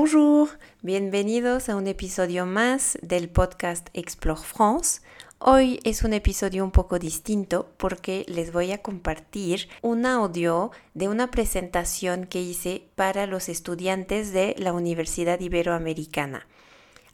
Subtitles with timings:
[0.00, 5.00] Bonjour, bienvenidos a un episodio más del podcast Explore France.
[5.40, 11.08] Hoy es un episodio un poco distinto porque les voy a compartir un audio de
[11.08, 16.46] una presentación que hice para los estudiantes de la Universidad Iberoamericana.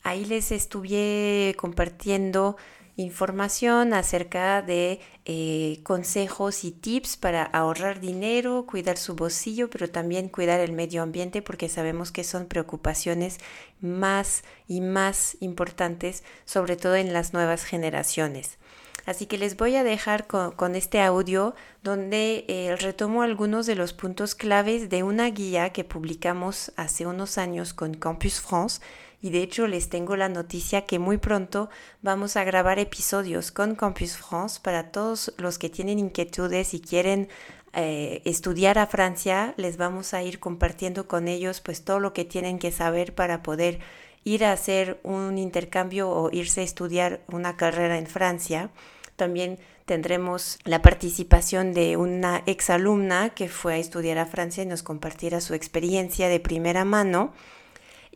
[0.02, 2.58] Ahí les estuve compartiendo
[2.96, 10.28] información acerca de eh, consejos y tips para ahorrar dinero, cuidar su bolsillo, pero también
[10.28, 13.38] cuidar el medio ambiente porque sabemos que son preocupaciones
[13.80, 18.58] más y más importantes, sobre todo en las nuevas generaciones.
[19.06, 23.92] Así que les voy a dejar con, este audio donde eh, retomo algunos de los
[23.92, 28.80] puntos claves de una guía que publicamos hace unos años con Campus France
[29.24, 31.70] y de hecho les tengo la noticia que muy pronto
[32.02, 37.30] vamos a grabar episodios con Campus France para todos los que tienen inquietudes y quieren
[37.72, 42.26] eh, estudiar a Francia, les vamos a ir compartiendo con ellos pues todo lo que
[42.26, 43.78] tienen que saber para poder
[44.24, 48.68] ir a hacer un intercambio o irse a estudiar una carrera en Francia.
[49.16, 54.82] También tendremos la participación de una exalumna que fue a estudiar a Francia y nos
[54.82, 57.32] compartirá su experiencia de primera mano.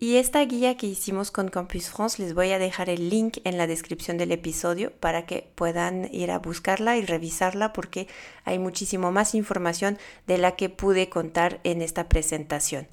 [0.00, 3.58] Y esta guía que hicimos con Campus France les voy a dejar el link en
[3.58, 8.06] la descripción del episodio para que puedan ir a buscarla y revisarla porque
[8.44, 12.86] hay muchísimo más información de la que pude contar en esta presentación.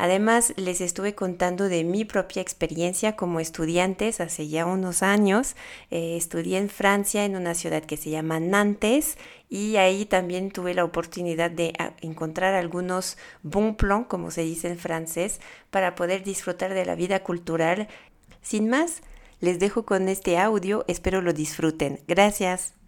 [0.00, 5.56] Además, les estuve contando de mi propia experiencia como estudiantes hace ya unos años.
[5.90, 9.18] Eh, estudié en Francia, en una ciudad que se llama Nantes,
[9.50, 14.68] y ahí también tuve la oportunidad de ah, encontrar algunos bon plans, como se dice
[14.68, 17.86] en francés, para poder disfrutar de la vida cultural.
[18.40, 19.02] Sin más,
[19.40, 22.00] les dejo con este audio, espero lo disfruten.
[22.08, 22.79] Gracias.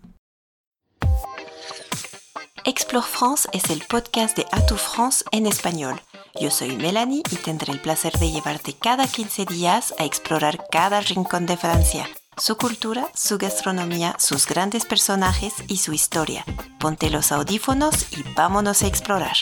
[2.64, 6.00] Explore France es el podcast de Atout France en español
[6.40, 11.00] yo soy Melanie y tendré el placer de llevarte cada 15 días a explorar cada
[11.00, 16.44] rincón de Francia, su cultura, su gastronomía, sus grandes personajes y su historia.
[16.80, 19.36] Ponte los audífonos y vámonos a explorar.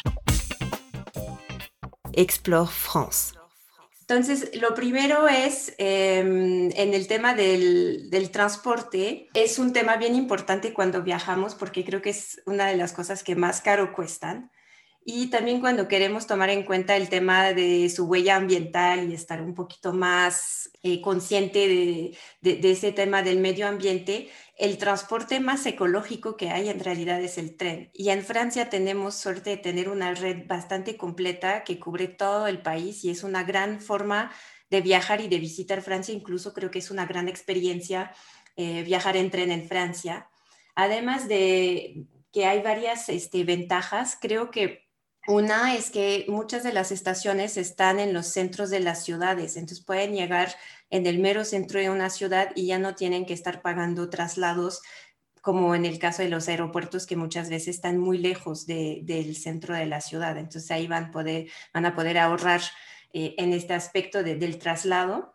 [2.13, 3.40] Explore France.
[4.11, 9.29] Entonces, lo primero es em, en el tema del, del, transporte.
[9.35, 13.23] Es un tema bien importante cuando viajamos porque creo que es una de las cosas
[13.23, 14.51] que más caro cuestan.
[15.03, 19.41] Y también cuando queremos tomar en cuenta el tema de su huella ambiental y estar
[19.41, 24.29] un poquito más eh, consciente de, de, ese tema del medio ambiente,
[24.59, 27.91] el transporte más ecológico que hay en realidad es el tren.
[27.95, 32.61] Y en Francia tenemos suerte de tener una red bastante completa que cubre todo el
[32.61, 34.31] país y es una gran forma
[34.69, 36.15] de viajar y de visitar Francia.
[36.15, 38.13] Incluso creo que es una gran experiencia
[38.57, 40.29] eh, viajar en tren en Francia.
[40.75, 44.90] Además de que hay varias este, ventajas, creo que
[45.31, 49.85] una es que muchas de las estaciones están en los centros de las ciudades, entonces
[49.85, 50.55] pueden llegar
[50.91, 54.83] en el mero centro de una ciudad y ya no tienen que estar pagando traslados
[55.41, 59.75] como en el caso de los aeropuertos que muchas veces están muy lejos del centro
[59.75, 60.37] de la ciudad.
[60.37, 61.11] Entonces ahí van,
[61.73, 62.61] a poder ahorrar
[63.13, 65.35] eh, en este aspecto del traslado.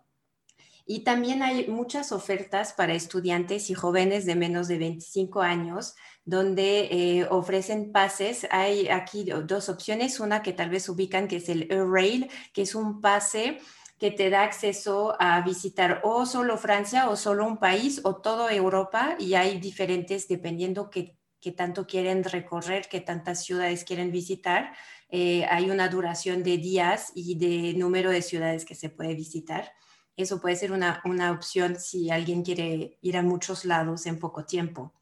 [0.85, 6.89] Y también hay muchas ofertas para estudiantes y jóvenes de menos de 25 años donde
[6.91, 8.47] eh, ofrecen pases.
[8.51, 12.75] Hay aquí dos opciones, una que tal vez ubican, que es el Rail, que es
[12.75, 13.59] un pase
[13.99, 18.53] que te da acceso a visitar o solo Francia o solo un país o toda
[18.53, 21.17] Europa y hay diferentes dependiendo qué,
[21.55, 24.73] tanto quieren recorrer, qué tantas ciudades quieren visitar.
[25.09, 29.71] Eh, hay una duración de días y de número de ciudades que se puede visitar.
[30.17, 34.93] Eso puede ser una opción si alguien quiere ir a muchos lados en poco tiempo.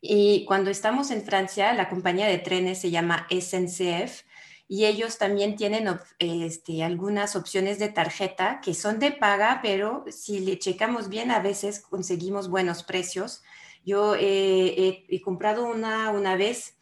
[0.00, 4.22] Y cuando estamos en Francia, la compañía de trenes se llama SNCF
[4.68, 5.88] y ellos también tienen
[6.18, 11.40] este, algunas opciones de tarjeta que son de paga, pero si le checamos bien, a
[11.40, 13.42] veces conseguimos buenos precios.
[13.84, 16.76] Yo he comprado una una vez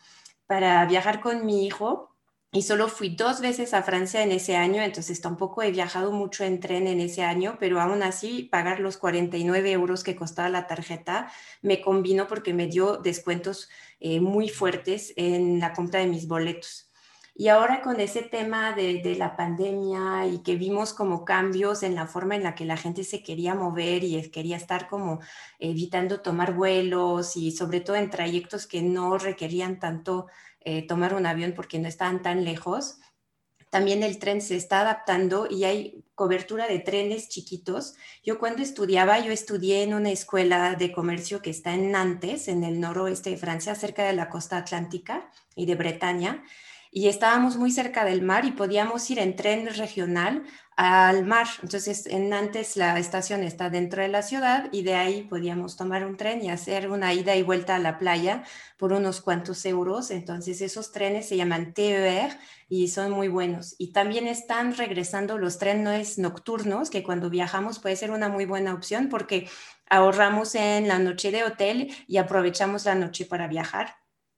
[0.46, 2.14] para viajar con mi hijo
[2.50, 6.44] y solo fui dos veces a Francia en ese año, entonces tampoco he viajado mucho
[6.44, 10.66] en tren en ese año, pero aún así pagar los 49 euros que costaba la
[10.66, 11.30] tarjeta
[11.60, 13.68] me combinó porque me dio descuentos
[14.00, 16.88] eh, muy fuertes en la compra de mis boletos.
[17.40, 22.08] Y ahora con ese tema de, la pandemia y que vimos como cambios en la
[22.08, 25.20] forma en la que la gente se quería mover y quería estar como
[25.60, 30.26] evitando tomar vuelos y sobre todo en trayectos que no requerían tanto
[30.60, 32.98] eh, tomar un avión porque no estaban tan lejos.
[33.70, 37.94] También el tren se está adaptando y hay cobertura de trenes chiquitos.
[38.24, 42.64] Yo cuando estudiaba, yo estudié en una escuela de comercio que está en Nantes, en
[42.64, 46.42] el noroeste de Francia, cerca de la costa atlántica y de Bretaña.
[46.90, 50.44] Y estábamos muy cerca del mar y podíamos ir en tren regional
[50.78, 51.48] al mar.
[51.62, 56.06] Entonces, en antes la estación está dentro de la ciudad y de ahí podíamos tomar
[56.06, 58.44] un tren y hacer una ida y vuelta a la playa
[58.78, 60.12] por unos cuantos euros.
[60.12, 62.38] Entonces, esos trenes se llaman TER
[62.68, 63.74] y son muy buenos.
[63.78, 68.72] Y también están regresando los trenes nocturnos, que cuando viajamos puede ser una muy buena
[68.72, 69.48] opción porque
[69.90, 73.96] ahorramos en la noche de hotel y aprovechamos la noche para viajar.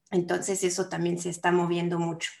[0.09, 2.31] Entonces, eso también se está moviendo mucho.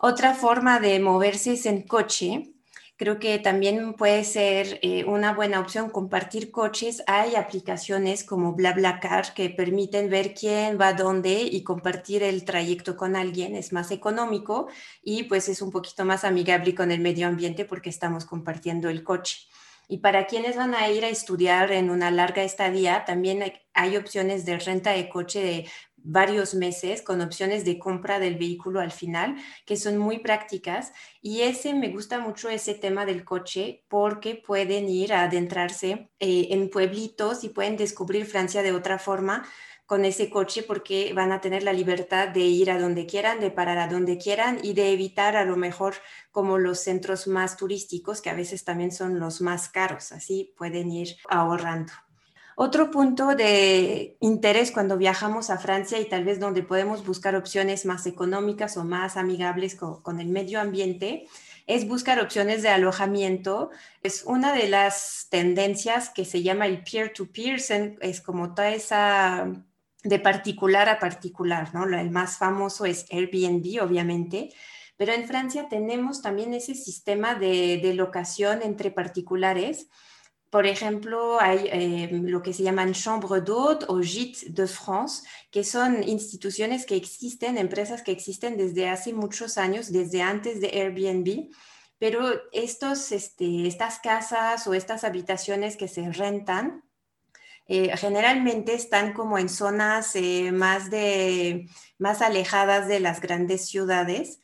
[0.00, 2.52] Otra forma de moverse es en coche.
[2.96, 7.02] Creo que también puede ser eh, una buena opción compartir coches.
[7.08, 13.16] Hay aplicaciones como BlaBlaCar que permiten ver quién va dónde y compartir el trayecto con
[13.16, 13.56] alguien.
[13.56, 14.68] Es más económico
[15.02, 19.02] y pues es un poquito más amigable con el medio ambiente porque estamos compartiendo el
[19.02, 19.48] coche.
[19.88, 24.44] Y para quienes van a ir a estudiar en una larga estadía, también hay opciones
[24.44, 25.68] de renta de coche de
[26.04, 29.36] varios meses con opciones de compra del vehículo al final,
[29.66, 30.92] que son muy prácticas.
[31.20, 36.48] Y ese me gusta mucho ese tema del coche porque pueden ir a adentrarse eh,
[36.50, 39.46] en pueblitos y pueden descubrir Francia de otra forma
[39.88, 43.50] con ese coche porque van a tener la libertad de ir a donde quieran, de
[43.50, 45.94] parar a donde quieran y de evitar a lo mejor
[46.30, 50.12] como los centros más turísticos, que a veces también son los más caros.
[50.12, 51.92] Así pueden ir ahorrando.
[52.60, 57.86] Otro punto de interés cuando viajamos a Francia y tal vez donde podemos buscar opciones
[57.86, 61.28] más económicas o más amigables con, el medio ambiente
[61.68, 63.70] es buscar opciones de alojamiento.
[64.02, 67.60] Es una de las tendencias que se llama el peer-to-peer,
[68.00, 69.46] es como toda esa
[70.02, 71.84] de particular a particular, ¿no?
[71.84, 74.52] El más famoso es Airbnb, obviamente,
[74.96, 79.86] pero en Francia tenemos también ese sistema de, de locación entre particulares
[80.50, 85.62] por ejemplo, hay eh, lo que se llaman Chambre d'Hôte o Gîtes de France, que
[85.62, 91.50] son instituciones que existen, empresas que existen desde hace muchos años, desde antes de Airbnb,
[91.98, 92.20] pero
[92.52, 96.84] estos, este, estas casas o estas habitaciones que se rentan
[97.66, 101.68] eh, generalmente están como en zonas eh, más, de,
[101.98, 104.40] más alejadas de las grandes ciudades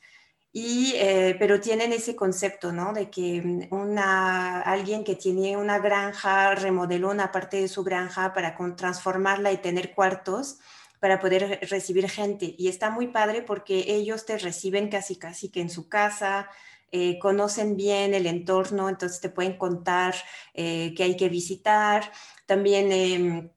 [0.57, 2.93] y, eh, pero tienen ese concepto, ¿no?
[2.93, 8.33] De que mm, una, alguien que tiene una granja remodeló una parte de su granja
[8.33, 10.59] para transformarla y tener cuartos
[11.01, 12.55] para poder recibir gente.
[12.57, 16.49] Y está muy padre porque ellos te reciben casi, casi que en su casa,
[16.93, 20.15] eh, conocen bien el entorno, entonces te pueden contar
[20.53, 22.09] eh, qué hay que visitar.
[22.45, 23.49] También em,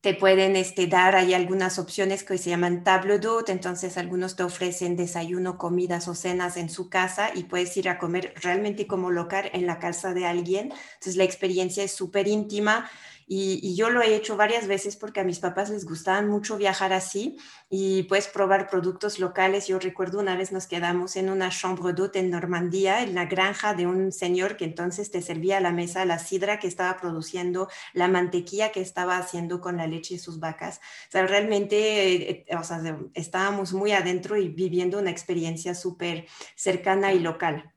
[0.00, 4.44] te pueden este, dar, hay algunas opciones que se llaman table d'hôte, entonces algunos te
[4.44, 9.10] ofrecen desayuno, comidas o cenas en su casa y puedes ir a comer realmente como
[9.10, 10.72] local en la casa de alguien.
[10.94, 12.88] Entonces la experiencia es súper íntima
[13.30, 16.94] y, yo lo he hecho varias veces porque a mis papás les gustaba mucho viajar
[16.94, 17.36] así
[17.68, 19.66] y puedes probar productos locales.
[19.66, 23.74] Yo recuerdo una vez nos quedamos en una chambre d'hôte en Normandía, en la granja
[23.74, 27.68] de un señor que entonces te servía a la mesa la sidra que estaba produciendo,
[27.92, 30.78] la mantequilla que estaba haciendo con la leche de sus vacas.
[31.08, 32.80] O sea, realmente eh, o sea,
[33.12, 36.26] estábamos muy adentro y viviendo una experiencia súper
[36.56, 37.74] cercana y local.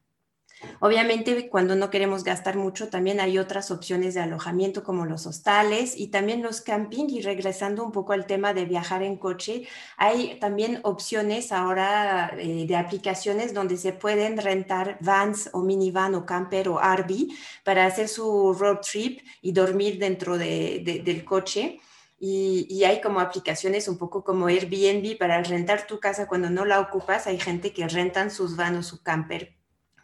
[0.79, 5.97] Obviamente, cuando no queremos gastar mucho, también hay otras opciones de alojamiento como los hostales
[5.97, 7.07] y también los camping.
[7.09, 9.67] Y regresando un poco al tema de viajar en coche,
[9.97, 16.25] hay también opciones ahora eh, de aplicaciones donde se pueden rentar vans o minivan o
[16.25, 17.27] camper o RV
[17.63, 21.79] para hacer su road trip y dormir dentro del coche.
[22.19, 26.65] Y, y, hay como aplicaciones un poco como Airbnb para rentar tu casa cuando no
[26.65, 27.25] la ocupas.
[27.25, 29.60] Hay gente que rentan sus van o su camper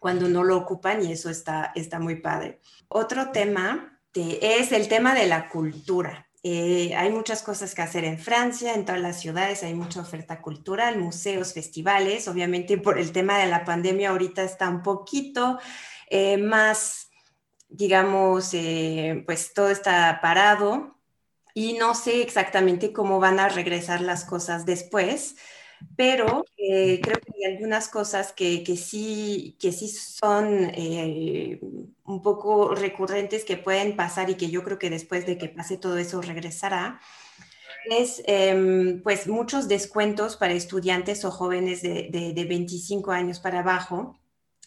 [0.08, 2.62] cuando no lo ocupan y eso está, está muy padre.
[2.88, 6.30] Otro tema es el tema de la cultura.
[6.44, 10.42] Eh, hay muchas cosas que hacer en Francia, en todas las ciudades hay mucha oferta
[10.42, 12.30] cultural, museos, festivales.
[12.30, 15.60] Obviamente por el tema de la pandemia ahorita está un poquito
[16.10, 17.10] eh, más,
[17.68, 21.02] digamos, eh, pues todo está parado
[21.54, 25.36] y no sé exactamente cómo van a regresar las cosas después
[25.96, 31.60] pero eh, creo que hay algunas cosas que, que, sí, que sí son eh,
[32.06, 35.78] un poco recurrentes que pueden pasar y que yo creo que después de que pase
[35.78, 37.00] todo eso regresará.
[37.90, 43.60] Es em, pues muchos descuentos para estudiantes o jóvenes de, de, de 25 años para
[43.60, 44.20] abajo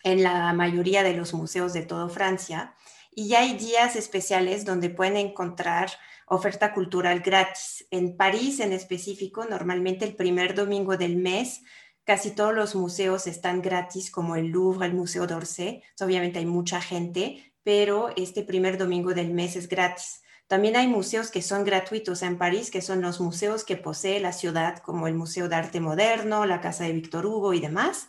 [0.04, 2.74] en la mayoría de los museos de todo Francia.
[3.14, 5.90] Y hay días especiales donde pueden encontrar
[6.30, 7.86] oferta cultural gratis.
[7.90, 11.62] En París en específico, normalmente el primer domingo del mes,
[12.04, 15.82] casi todos los museos están gratis, como el Louvre, el Museo d'Orsay.
[16.00, 20.22] Obviamente hay mucha gente, pero este primer domingo del mes es gratis.
[20.46, 24.32] También hay museos que son gratuitos en París, que son los museos que posee la
[24.32, 28.08] ciudad, como el Museo de Arte Moderno, la Casa de Víctor Hugo y demás.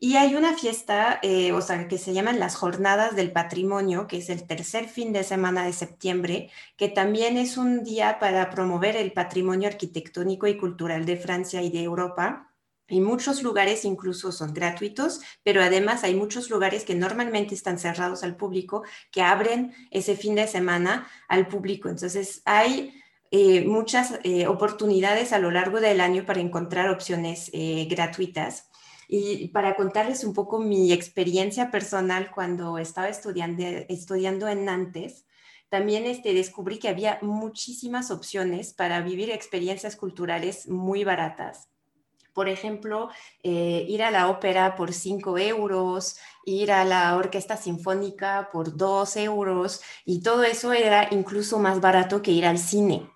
[0.00, 4.18] Y hay una fiesta, eh, o sea, que se llaman las Jornadas del Patrimonio, que
[4.18, 8.94] es el tercer fin de semana de septiembre, que también es un día para promover
[8.96, 12.54] el patrimonio arquitectónico y cultural de Francia y de Europa.
[12.86, 18.22] Y muchos lugares incluso son gratuitos, pero además hay muchos lugares que normalmente están cerrados
[18.22, 21.88] al público, que abren ese fin de semana al público.
[21.88, 22.94] Entonces hay
[23.32, 27.50] eh, muchas eh, oportunidades a lo largo del año para encontrar opciones
[27.90, 28.67] gratuitas.
[29.10, 35.24] Y para contarles un poco mi experiencia personal cuando estaba estudiando, en Nantes,
[35.70, 41.68] también este, descubrí que había muchísimas opciones para vivir experiencias culturales muy baratas.
[42.34, 43.08] Por ejemplo,
[43.42, 49.16] eh, ir a la ópera por 5 euros, ir a la orquesta sinfónica por 2
[49.16, 53.10] euros, y todo eso era incluso más barato que ir al cine.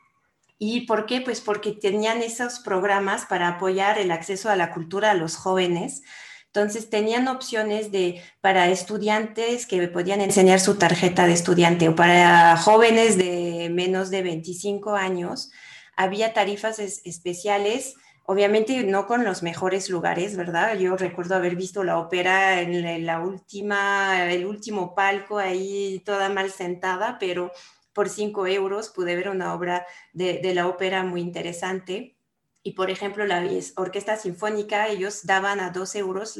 [0.64, 1.20] ¿Y por qué?
[1.20, 6.02] Pues porque tenían esos programas para apoyar el acceso a la cultura a los jóvenes.
[6.46, 12.56] Entonces tenían opciones de para estudiantes que podían enseñar su tarjeta de estudiante o para
[12.56, 15.50] jóvenes de menos de 25 años.
[15.96, 20.78] Había tarifas especiales, obviamente no con los mejores lugares, ¿verdad?
[20.78, 26.52] Yo recuerdo haber visto la ópera en la última, el último palco ahí toda mal
[26.52, 27.50] sentada, pero
[27.92, 32.16] por 5 euros pude ver una obra de, la ópera muy interesante.
[32.62, 33.44] Y por ejemplo, la
[33.76, 36.38] Orquesta Sinfónica, ellos daban a 2 euros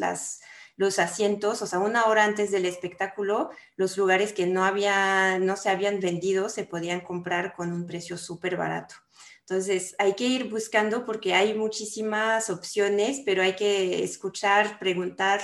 [0.76, 5.56] los asientos, o sea, una hora antes del espectáculo, los lugares que no, había, no
[5.56, 8.94] se habían vendido se podían comprar con un precio súper barato.
[9.40, 15.40] Entonces, hay que ir buscando porque hay muchísimas opciones, pero hay que escuchar, preguntar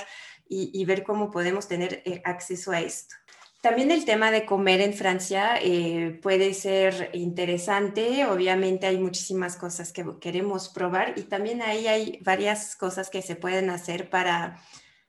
[0.47, 3.15] y, y ver cómo podemos tener eh, acceso a esto.
[3.61, 8.25] También el tema de comer en Francia eh, puede ser interesante.
[8.25, 13.35] Obviamente hay muchísimas cosas que queremos probar y también ahí hay varias cosas que se
[13.35, 14.61] pueden hacer para,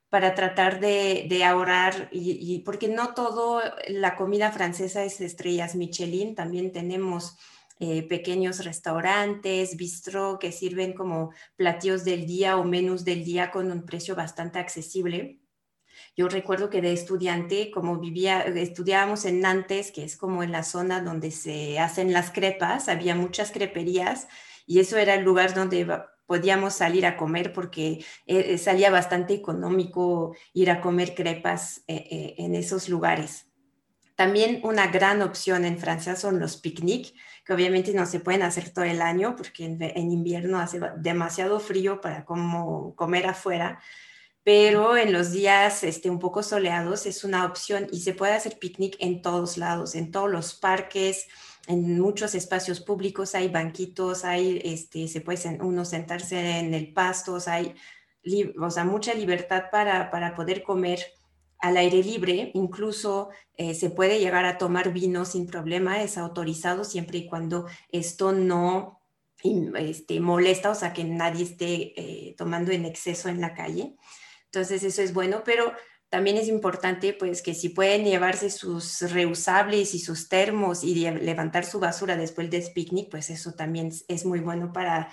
[0.09, 6.35] para tratar de, ahorrar y, porque no todo la comida francesa es estrellas Michelin.
[6.35, 7.39] También tenemos
[7.79, 13.71] eh, pequeños restaurantes, bistro que sirven como platillos del día o menús del día con
[13.71, 15.39] un precio bastante accesible.
[16.17, 20.65] Yo recuerdo que de estudiante, como vivía, estudiábamos en Nantes, que es como en la
[20.65, 24.29] zona donde se hacen las crepas, había muchas creperías
[24.67, 25.87] y eso era el lugar donde
[26.27, 32.35] podíamos salir a comer porque eh, salía bastante económico ir a comer crepas eh, eh,
[32.39, 33.47] en esos lugares.
[34.15, 37.15] También una gran opción en Francia son los picnic,
[37.45, 41.59] que obviamente no se pueden hacer todo el año porque en, en invierno hace demasiado
[41.59, 43.81] frío para como comer afuera,
[44.43, 48.59] pero en los días este, un poco soleados es una opción y se puede hacer
[48.59, 51.27] picnic en todos lados, en todos los parques,
[51.67, 57.39] en muchos espacios públicos hay banquitos, hay, este, se puede uno sentarse en el pasto,
[57.47, 57.75] hay
[58.59, 61.01] o sea, mucha libertad para, para, poder comer
[61.59, 66.85] al aire libre, incluso eh, se puede llegar a tomar vino sin problema, es autorizado
[66.85, 69.01] siempre y cuando esto no
[69.43, 73.95] este, molesta, o sea, que nadie esté eh, tomando en exceso en la calle.
[74.53, 75.73] Entonces eso es bueno, pero
[76.09, 81.65] también es importante pues que si pueden llevarse sus reusables y sus termos y levantar
[81.65, 85.09] su basura después del picnic, pues eso también es muy bueno para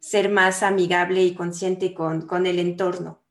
[0.00, 3.22] ser más amigable y consciente con, con el entorno.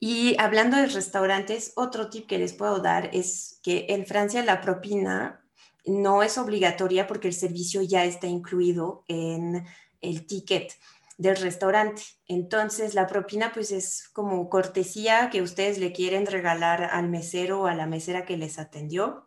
[0.00, 4.60] Y hablando de restaurantes, otro tip que les puedo dar es que en Francia la
[4.60, 5.46] propina
[5.84, 9.64] no es obligatoria porque el servicio ya está incluido en
[10.00, 10.72] el ticket
[11.16, 12.02] del restaurante.
[12.26, 17.66] Entonces, la propina pues es como cortesía que ustedes le quieren regalar al mesero o
[17.66, 19.26] a la mesera que les atendió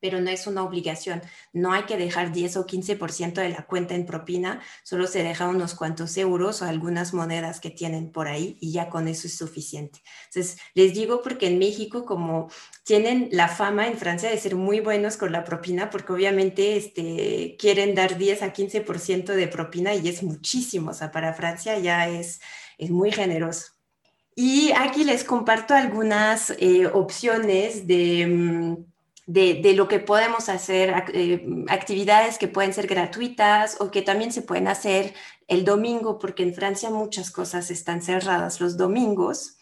[0.00, 1.22] pero no es una obligación.
[1.52, 5.48] No hay que dejar 10 o 15% de la cuenta en propina, solo se deja
[5.48, 9.36] unos cuantos euros o algunas monedas que tienen por ahí y ya con eso es
[9.36, 10.00] suficiente.
[10.26, 12.50] Entonces, les digo porque en México, como
[12.84, 17.56] tienen la fama en Francia de ser muy buenos con la propina, porque obviamente este,
[17.58, 22.08] quieren dar 10 a 15% de propina y es muchísimo, o sea, para Francia ya
[22.08, 22.40] es,
[22.78, 23.78] es muy generoso.
[24.40, 28.26] Y aquí les comparto algunas eh, opciones de...
[28.26, 28.87] Mm,
[29.28, 34.40] de, lo que podemos hacer, eh, actividades que pueden ser gratuitas o que también se
[34.40, 35.12] pueden hacer
[35.48, 39.58] el domingo, porque en Francia muchas cosas están cerradas los domingos,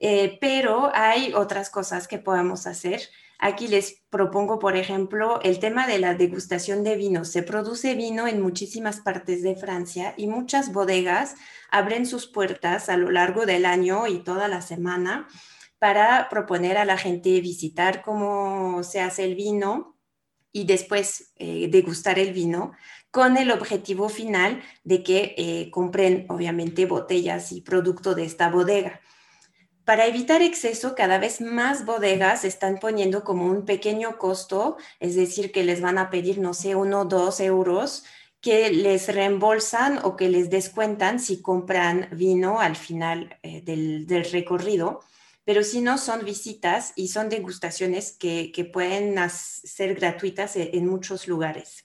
[0.00, 3.00] eh, pero hay otras cosas que podemos hacer.
[3.38, 7.24] Aquí les propongo, por ejemplo, el tema de la degustación de vino.
[7.24, 11.36] Se produce vino en muchísimas partes de Francia y muchas bodegas
[11.70, 15.26] abren sus puertas a lo largo del año y toda la semana
[15.84, 19.98] para proponer a la gente visitar cómo se hace el vino
[20.50, 22.72] y después eh, degustar el vino
[23.10, 29.02] con el objetivo final de que eh, compren obviamente botellas y producto de esta bodega.
[29.84, 35.52] Para evitar exceso, cada vez más bodegas están poniendo como un pequeño costo, es decir,
[35.52, 38.04] que les van a pedir, no sé, uno o dos euros
[38.40, 45.02] que les reembolsan o que les descuentan si compran vino al final eh, del, recorrido,
[45.44, 51.28] pero si no son visitas y son degustaciones que, pueden ser gratuitas e, en muchos
[51.28, 51.84] lugares.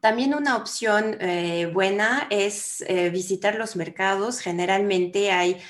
[0.00, 4.40] También una opción eh, buena es eh, visitar los mercados.
[4.40, 5.60] Generalmente hay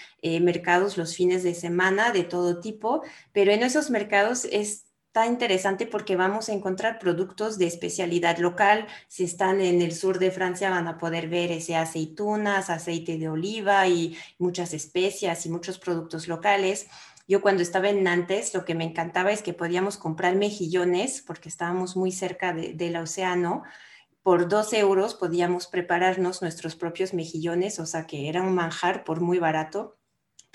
[0.41, 3.03] mercados los fines de semana de todo tipo,
[3.33, 4.84] pero en esos mercados es
[5.15, 8.89] está interesante porque vamos a encontrar productos de especialidad local.
[9.07, 13.29] Si están en el sur de Francia van a poder ver ese aceitunas, aceite de
[13.29, 16.89] oliva y muchas especias y muchos productos locales.
[17.29, 21.49] Yo cuando estaba en Nantes lo que me encantaba es que podíamos comprar mejillones porque
[21.49, 23.63] estábamos muy cerca del océano.
[24.25, 29.21] Por dos euros podíamos prepararnos nuestros propios mejillones, o sea que era un manjar por
[29.21, 29.97] muy barato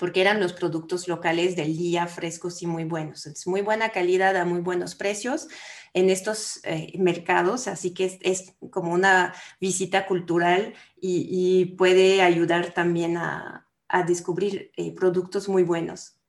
[0.00, 3.26] porque eran los productos locales del día frescos y muy buenos.
[3.26, 5.46] Es muy buena calidad a muy buenos precios
[5.92, 13.18] en estos eh, mercados, así que es, como una visita cultural y, puede ayudar también
[13.18, 13.66] a,
[14.06, 16.19] descubrir eh, productos muy buenos.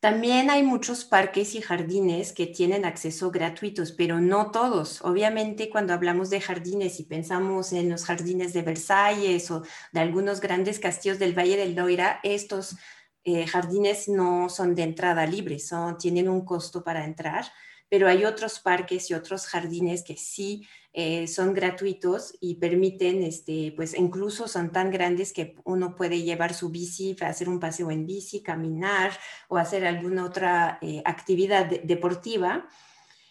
[0.00, 5.02] También hay muchos parques y jardines que tienen acceso gratuitos, pero no todos.
[5.02, 9.62] Obviamente, cuando hablamos de jardines y pensamos en los jardines de Versalles o
[9.92, 12.76] de algunos grandes castillos del Valle del Loira, estos
[13.24, 17.46] eh, jardines no son de entrada libre, son, tienen un costo para entrar
[17.88, 20.66] pero hay otros parques y otros jardines que sí
[21.00, 26.54] eh, son gratuitos y permiten, este, pues incluso son tan grandes que uno puede llevar
[26.54, 29.12] su bici, hacer un paseo en bici, caminar
[29.46, 32.66] o hacer alguna otra eh, actividad deportiva.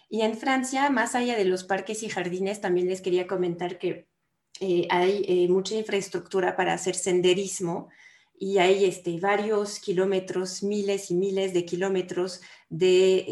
[0.10, 4.08] Y en Francia, más allá de los parques y jardines, también les quería comentar que
[4.62, 7.90] eh, hay mucha infraestructura para hacer senderismo
[8.40, 13.26] y hay este, varios kilómetros, miles y miles de kilómetros de,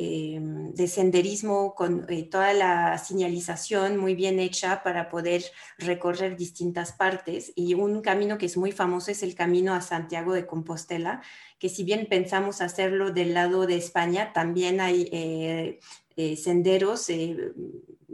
[0.75, 5.43] eh, senderismo con eh, toda la señalización muy bien hecha para poder
[5.77, 7.53] recorrer distintas partes.
[7.55, 11.21] Y un camino que es muy famoso es el camino a Santiago de Compostela,
[11.59, 17.09] que si bien pensamos hacerlo del lado de España, también hay eh, senderos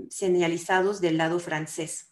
[0.10, 2.11] señalizados del lado francés.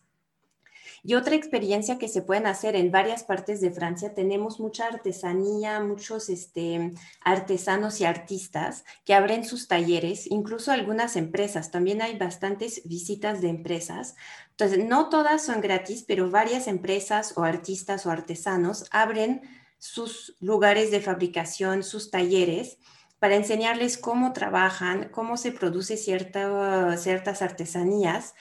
[1.03, 5.79] Y otra experiencia que se pueden hacer en varias partes de Francia, tenemos mucha artesanía,
[5.79, 11.71] muchos este, artesanos y artistas que abren sus talleres, incluso algunas empresas.
[11.71, 14.15] También hay bastantes visitas de empresas.
[14.51, 19.41] Entonces, no todas son gratis, pero varias empresas o artistas o artesanos abren
[19.77, 22.77] sus lugares de fabricación, sus talleres
[23.19, 28.33] para enseñarles cómo trabajan, cómo se produce ciertas artesanías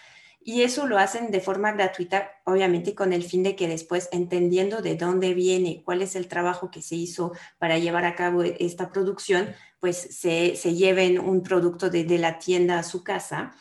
[0.48, 4.80] y eso lo hacen de forma gratuita, obviamente con el fin de que después, entendiendo
[4.80, 8.56] de dónde viene, cuál es el trabajo que se hizo para llevar a cabo e-,
[8.58, 13.54] esta producción, pues se, se lleven un producto de, la tienda a su casa.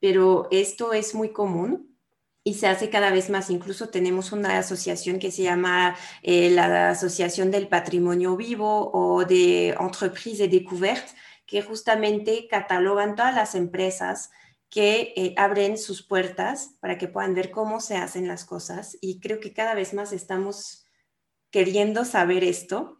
[0.00, 1.96] Pero esto es muy común
[2.42, 3.48] y se hace cada vez más.
[3.48, 9.70] Incluso tenemos una asociación que se llama eh, la Asociación del Patrimonio Vivo o de
[9.70, 11.10] Entreprise et Découverte,
[11.46, 14.30] que justamente catalogan todas las empresas
[14.74, 19.20] que eh, abren sus puertas para que puedan ver cómo se hacen las cosas y
[19.20, 20.84] creo que cada vez más estamos
[21.52, 22.96] queriendo saber esto.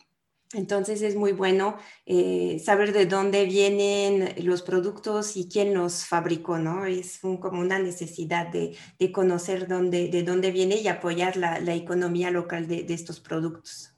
[0.52, 6.58] Entonces es muy bueno eh, saber de dónde vienen los productos y quién los fabricó,
[6.58, 6.86] ¿no?
[6.86, 8.76] Es como una necesidad de,
[9.12, 13.93] conocer dónde, de dónde viene y apoyar la, economía local de estos productos.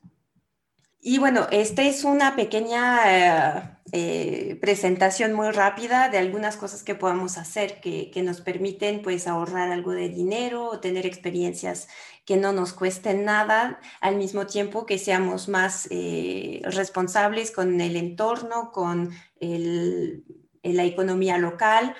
[1.08, 6.96] Y bueno, esta es una pequeña eh, eh, presentación muy rápida de algunas cosas que
[6.96, 11.86] podamos hacer que, nos permiten pues ahorrar algo de dinero o tener experiencias
[12.24, 17.94] que no nos cuesten nada, al mismo tiempo que seamos más eh, responsables con el
[17.94, 21.94] entorno, con la economía local.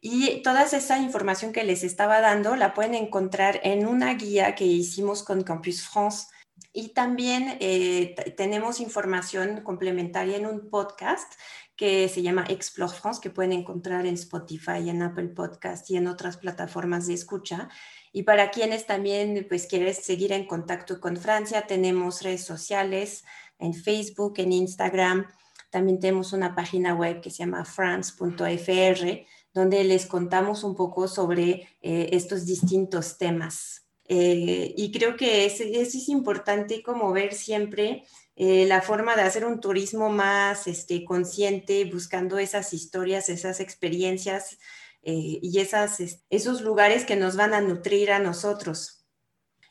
[0.00, 4.64] Y toda esa información que les estaba dando la pueden encontrar en una guía que
[4.64, 6.28] hicimos con Campus France
[6.72, 11.32] y también eh, tenemos información complementaria en un podcast
[11.76, 16.08] que se llama Explore France, que pueden encontrar en Spotify, en Apple Podcast y en
[16.08, 17.68] otras plataformas de escucha.
[18.12, 23.24] Y para quienes también pues quieren seguir en contacto con Francia, tenemos redes sociales
[23.58, 25.26] en Facebook, en Instagram.
[25.70, 31.68] También tenemos una página web que se llama france.fr, donde les contamos un poco sobre
[31.80, 33.87] eh, estos distintos temas.
[34.08, 38.04] Eh, y creo que es importante como ver siempre
[38.40, 44.58] eh, la forma de hacer un turismo más este, consciente, buscando esas historias, esas experiencias
[45.02, 45.98] eh, y esas,
[46.30, 49.04] esos lugares que nos van a nutrir a nosotros.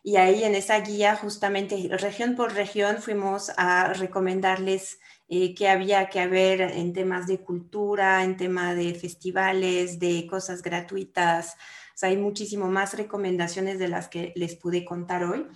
[0.04, 6.10] Y ahí en esa guía, justamente región por región, fuimos a recomendarles eh, qué había
[6.10, 11.56] que haber en temas de cultura, en tema de festivales, de cosas gratuitas.
[12.02, 15.48] Hay muchísimo más recomendaciones de las que les pude contar hoy.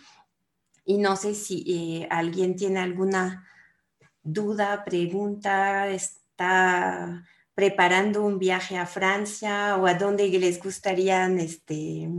[0.85, 3.47] Y no sé si eh, alguien tiene alguna
[4.23, 7.23] duda, pregunta, está
[7.53, 12.09] preparando un viaje a Francia o a dónde les gustaría este,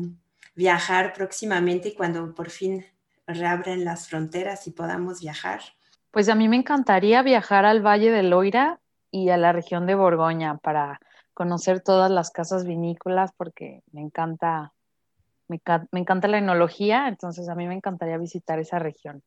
[0.54, 2.84] viajar próximamente cuando por fin
[3.26, 5.60] reabren las fronteras y podamos viajar.
[6.10, 8.80] Pues a mí me encantaría viajar al Valle de Loira
[9.10, 11.00] y a la región de Borgoña para
[11.34, 14.72] conocer todas las casas vinícolas porque me encanta,
[15.48, 15.60] me,
[15.92, 19.22] encanta la enología, entonces a mí me encantaría visitar esa región.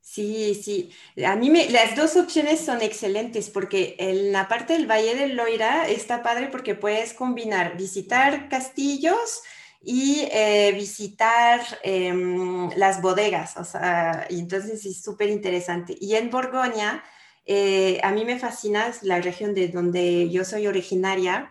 [0.00, 0.90] Sí, sí.
[1.24, 5.88] A mí las dos opciones son excelentes porque en la parte del Valle del Loira
[5.88, 9.42] está padre porque puedes combinar visitar castillos
[9.82, 13.56] y eh, visitar em, las bodegas.
[13.56, 15.96] O sea, y entonces es súper interesante.
[16.00, 17.04] Y en Borgoña,
[17.50, 21.50] eh, a mí me fascina la región de donde yo soy originaria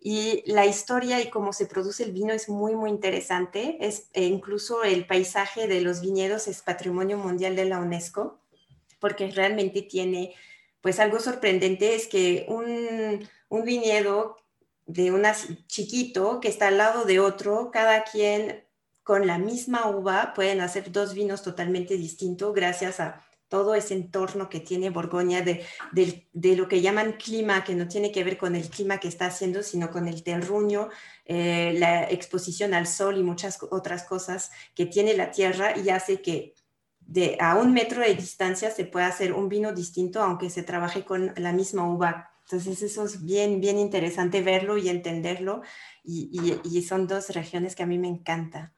[0.00, 3.76] y la historia y cómo se produce el vino es muy, muy interesante.
[3.80, 8.38] Es, e incluso el paisaje de los viñedos es patrimonio mundial de la UNESCO,
[9.00, 10.32] porque realmente tiene,
[10.80, 14.36] pues algo sorprendente es que un, un viñedo
[14.86, 15.24] de un
[15.66, 18.64] chiquito que está al lado de otro, cada quien
[19.02, 24.48] con la misma uva pueden hacer dos vinos totalmente distintos gracias a todo ese entorno
[24.48, 25.66] que tiene Borgoña de,
[26.56, 29.62] lo que llaman clima, que no tiene que ver con el clima que está haciendo,
[29.62, 30.88] sino con el terruño,
[31.26, 36.22] eh, la exposición al sol y muchas otras cosas que tiene la tierra y hace
[36.22, 36.54] que
[37.00, 41.04] de a un metro de distancia se pueda hacer un vino distinto, aunque se trabaje
[41.04, 42.30] con la misma uva.
[42.44, 45.60] Entonces eso es bien, bien interesante verlo y entenderlo
[46.02, 48.72] y, son dos regiones que a mí me encantan.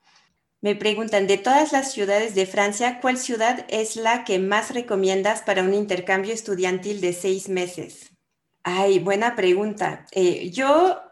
[0.65, 5.43] Me preguntan, de todas las ciudades de Francia, ¿cuál ciudad es la que más recomiendas
[5.43, 8.13] para un intercambio estudiantil de seis meses?
[8.63, 10.07] Ay, buena pregunta.
[10.13, 11.03] Eh, yo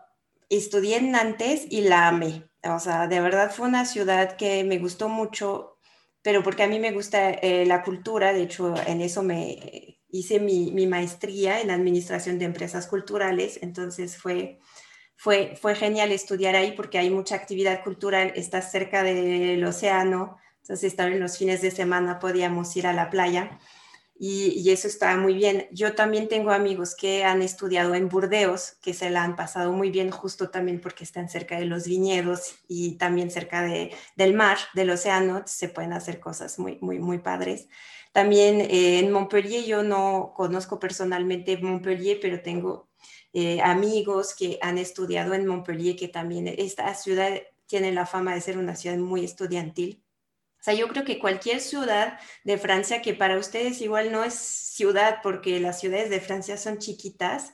[0.48, 2.48] estudié en Nantes y la amé.
[2.64, 5.76] O sea, de verdad fue una ciudad que me gustó mucho,
[6.22, 10.40] pero porque a mí me gusta eh, la cultura, de hecho en eso me hice
[10.40, 14.60] mi, mi maestría en administración de empresas culturales, entonces fue
[15.16, 20.94] fue, fue genial estudiar ahí porque hay mucha actividad cultural, estás cerca del océano, entonces
[20.96, 23.58] también los fines de semana podíamos ir a la playa
[24.24, 25.66] y, eso estaba muy bien.
[25.72, 29.90] Yo también tengo amigos que han estudiado en Burdeos, que se la han pasado muy
[29.90, 34.58] bien justo también porque están cerca de los viñedos y también cerca de, del mar,
[34.74, 37.66] del océano, se pueden hacer cosas muy, muy, muy padres.
[38.12, 42.91] También eh, en Montpellier, yo no conozco personalmente Montpellier, pero tengo
[43.32, 48.40] eh, amigos que han estudiado en Montpellier, que también esta ciudad tiene la fama de
[48.42, 50.04] ser una ciudad muy estudiantil.
[50.60, 54.34] O sea, yo creo que cualquier ciudad de Francia, que para ustedes igual no es
[54.34, 57.52] ciudad porque las ciudades de Francia son chiquitas,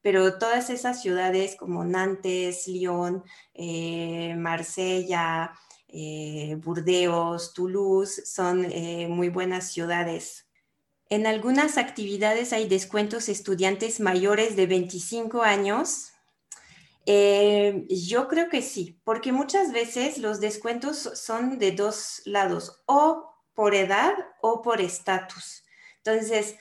[0.00, 5.52] pero todas esas ciudades como Nantes, Lyon, eh, Marsella,
[5.88, 8.68] eh, Burdeos, Toulouse, son
[9.10, 10.45] muy buenas ciudades
[11.08, 16.12] en algunas actividades hay descuentos estudiantes mayores de 25 años.
[17.06, 23.32] Eh, yo creo que sí, porque muchas veces los descuentos son de dos lados, o
[23.54, 25.64] por edad o por estatus.
[25.98, 26.56] Entonces,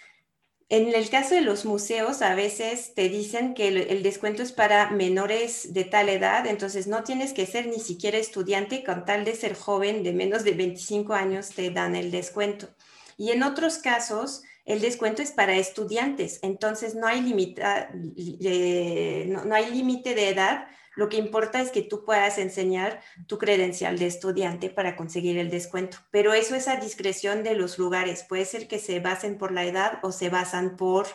[0.69, 4.89] en el caso de los museos, a veces te dicen que el, descuento es para
[4.89, 9.35] menores de tal edad, entonces no tienes que ser ni siquiera estudiante, con tal de
[9.35, 12.74] ser joven de menos de 25 años te dan el descuento.
[13.17, 17.61] Y en otros casos, el descuento es para estudiantes, entonces no hay límite
[19.27, 20.67] no, hay límite de edad.
[20.95, 25.49] Lo que importa es que tú puedas enseñar tu credencial de estudiante para conseguir el
[25.49, 25.97] descuento.
[26.09, 28.23] Pero eso es a discreción de los lugares.
[28.23, 31.07] Puede ser que se basen por la edad o se basan por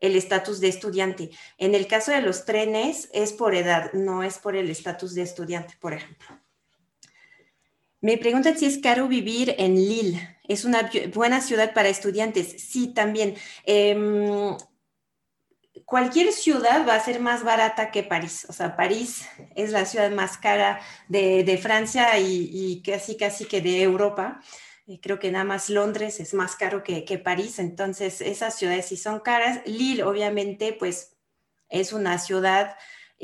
[0.00, 1.30] el estatus de estudiante.
[1.56, 5.22] En el caso de los trenes es por edad, no es por el estatus de
[5.22, 6.41] estudiante, por ejemplo.
[8.02, 10.36] Me preguntan si es caro vivir en Lille.
[10.48, 12.60] Es una buena ciudad para estudiantes.
[12.60, 13.36] Sí, también.
[13.64, 14.56] Em,
[15.84, 18.44] cualquier ciudad va a ser más barata que París.
[18.48, 23.82] O sea, París es la ciudad más cara de, Francia y, casi, casi que de
[23.82, 24.40] Europa.
[24.88, 27.60] Eh, creo que nada más Londres es más caro que, que París.
[27.60, 29.60] Entonces, esas ciudades sí son caras.
[29.64, 31.16] Lille, obviamente, pues
[31.68, 32.74] es una ciudad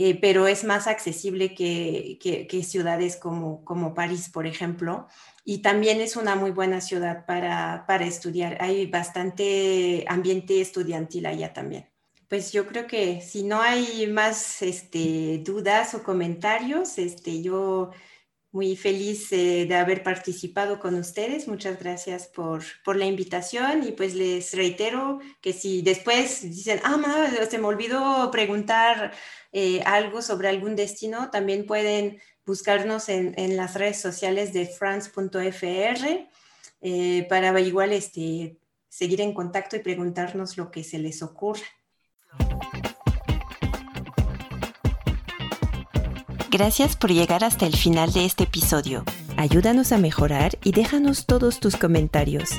[0.01, 5.09] eh, pero es más accesible que, ciudades como, como, París, por ejemplo.
[5.45, 8.59] Y también es una muy buena ciudad para, estudiar.
[8.61, 11.91] Hay bastante ambiente estudiantil allá también.
[12.29, 17.91] Pues yo creo que si no hay más este, dudas o comentarios, este, yo
[18.51, 21.49] muy feliz eh, de haber participado con ustedes.
[21.49, 27.31] Muchas gracias por, por, la invitación y pues les reitero que si después dicen, ah,
[27.49, 29.13] se me olvidó preguntar
[29.53, 36.29] eh, algo sobre algún destino, también pueden buscarnos en, en las redes sociales de france.fr
[36.81, 38.57] eh, para igual este,
[38.89, 41.67] seguir en contacto y preguntarnos lo que se les ocurra.
[46.51, 49.05] Gracias por llegar hasta el final de este episodio.
[49.37, 52.51] Ayúdanos a mejorar y déjanos todos tus comentarios.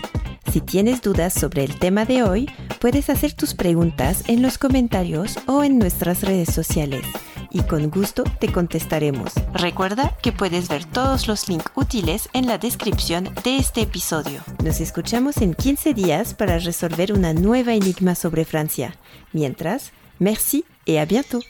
[0.51, 2.49] Si tienes dudas sobre el tema de hoy,
[2.79, 7.03] puedes hacer tus preguntas en los comentarios o en nuestras redes sociales
[7.51, 9.33] y con gusto te contestaremos.
[9.53, 14.41] Recuerda que puedes ver todos los links útiles en la descripción de este episodio.
[14.63, 18.95] Nos escuchamos en 15 días para resolver una nueva enigma sobre Francia.
[19.33, 21.41] Mientras, merci et à bientôt.